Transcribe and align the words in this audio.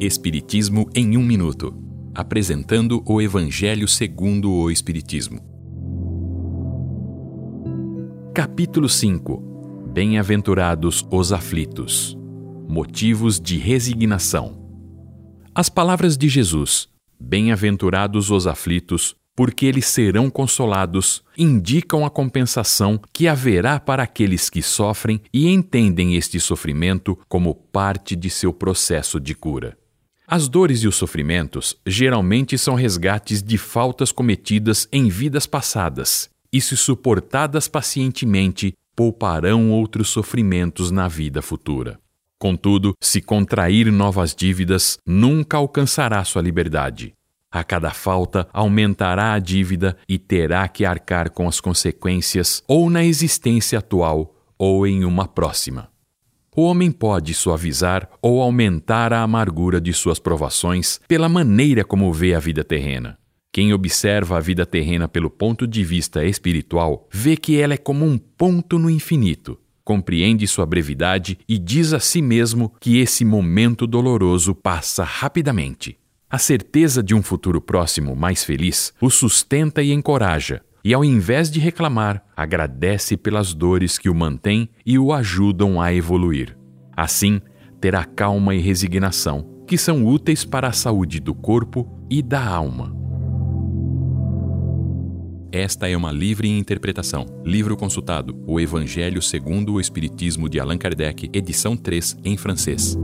Espiritismo 0.00 0.90
em 0.92 1.16
um 1.16 1.22
minuto, 1.22 1.72
apresentando 2.12 3.00
o 3.06 3.22
Evangelho 3.22 3.86
segundo 3.86 4.50
o 4.50 4.68
Espiritismo. 4.68 5.38
Capítulo 8.34 8.88
5. 8.88 9.90
Bem-aventurados 9.92 11.06
os 11.12 11.32
aflitos. 11.32 12.18
Motivos 12.68 13.40
de 13.40 13.56
resignação. 13.56 14.60
As 15.54 15.68
palavras 15.68 16.16
de 16.16 16.28
Jesus: 16.28 16.88
Bem-aventurados 17.18 18.32
os 18.32 18.48
aflitos, 18.48 19.14
porque 19.36 19.64
eles 19.64 19.86
serão 19.86 20.28
consolados, 20.28 21.22
indicam 21.38 22.04
a 22.04 22.10
compensação 22.10 23.00
que 23.12 23.28
haverá 23.28 23.78
para 23.78 24.02
aqueles 24.02 24.50
que 24.50 24.60
sofrem 24.60 25.20
e 25.32 25.48
entendem 25.48 26.16
este 26.16 26.40
sofrimento 26.40 27.16
como 27.28 27.54
parte 27.54 28.16
de 28.16 28.28
seu 28.28 28.52
processo 28.52 29.20
de 29.20 29.36
cura. 29.36 29.78
As 30.34 30.48
dores 30.48 30.82
e 30.82 30.88
os 30.88 30.96
sofrimentos 30.96 31.76
geralmente 31.86 32.58
são 32.58 32.74
resgates 32.74 33.40
de 33.40 33.56
faltas 33.56 34.10
cometidas 34.10 34.88
em 34.90 35.08
vidas 35.08 35.46
passadas, 35.46 36.28
e 36.52 36.60
se 36.60 36.76
suportadas 36.76 37.68
pacientemente, 37.68 38.74
pouparão 38.96 39.70
outros 39.70 40.08
sofrimentos 40.08 40.90
na 40.90 41.06
vida 41.06 41.40
futura. 41.40 42.00
Contudo, 42.36 42.94
se 43.00 43.20
contrair 43.20 43.92
novas 43.92 44.34
dívidas, 44.34 44.98
nunca 45.06 45.56
alcançará 45.56 46.24
sua 46.24 46.42
liberdade. 46.42 47.12
A 47.48 47.62
cada 47.62 47.90
falta 47.90 48.48
aumentará 48.52 49.34
a 49.34 49.38
dívida 49.38 49.96
e 50.08 50.18
terá 50.18 50.66
que 50.66 50.84
arcar 50.84 51.30
com 51.30 51.46
as 51.46 51.60
consequências 51.60 52.60
ou 52.66 52.90
na 52.90 53.04
existência 53.04 53.78
atual 53.78 54.34
ou 54.58 54.84
em 54.84 55.04
uma 55.04 55.28
próxima. 55.28 55.93
O 56.56 56.62
homem 56.62 56.92
pode 56.92 57.34
suavizar 57.34 58.08
ou 58.22 58.40
aumentar 58.40 59.12
a 59.12 59.22
amargura 59.22 59.80
de 59.80 59.92
suas 59.92 60.20
provações 60.20 61.00
pela 61.08 61.28
maneira 61.28 61.84
como 61.84 62.12
vê 62.12 62.32
a 62.32 62.38
vida 62.38 62.62
terrena. 62.62 63.18
Quem 63.52 63.72
observa 63.72 64.36
a 64.36 64.40
vida 64.40 64.64
terrena 64.64 65.08
pelo 65.08 65.28
ponto 65.28 65.66
de 65.66 65.82
vista 65.82 66.24
espiritual 66.24 67.08
vê 67.12 67.36
que 67.36 67.60
ela 67.60 67.74
é 67.74 67.76
como 67.76 68.04
um 68.04 68.16
ponto 68.16 68.78
no 68.78 68.88
infinito, 68.88 69.58
compreende 69.82 70.46
sua 70.46 70.64
brevidade 70.64 71.38
e 71.48 71.58
diz 71.58 71.92
a 71.92 71.98
si 71.98 72.22
mesmo 72.22 72.72
que 72.80 72.98
esse 72.98 73.24
momento 73.24 73.84
doloroso 73.84 74.54
passa 74.54 75.02
rapidamente. 75.02 75.98
A 76.30 76.38
certeza 76.38 77.02
de 77.02 77.14
um 77.16 77.22
futuro 77.22 77.60
próximo 77.60 78.14
mais 78.14 78.44
feliz 78.44 78.92
o 79.00 79.10
sustenta 79.10 79.82
e 79.82 79.92
encoraja, 79.92 80.62
e, 80.84 80.92
ao 80.92 81.02
invés 81.04 81.50
de 81.50 81.58
reclamar, 81.58 82.22
agradece 82.36 83.16
pelas 83.16 83.54
dores 83.54 83.96
que 83.96 84.10
o 84.10 84.14
mantêm 84.14 84.68
e 84.84 84.98
o 84.98 85.12
ajudam 85.12 85.80
a 85.80 85.94
evoluir. 85.94 86.56
Assim, 86.94 87.40
terá 87.80 88.04
calma 88.04 88.54
e 88.54 88.60
resignação, 88.60 89.64
que 89.66 89.78
são 89.78 90.04
úteis 90.04 90.44
para 90.44 90.68
a 90.68 90.72
saúde 90.72 91.20
do 91.20 91.34
corpo 91.34 91.88
e 92.10 92.22
da 92.22 92.44
alma. 92.46 92.94
Esta 95.50 95.88
é 95.88 95.96
uma 95.96 96.10
livre 96.10 96.48
interpretação. 96.48 97.26
Livro 97.44 97.76
consultado: 97.76 98.36
O 98.46 98.60
Evangelho 98.60 99.22
segundo 99.22 99.74
o 99.74 99.80
Espiritismo 99.80 100.48
de 100.48 100.58
Allan 100.58 100.76
Kardec, 100.76 101.30
edição 101.32 101.76
3, 101.76 102.18
em 102.24 102.36
francês. 102.36 102.98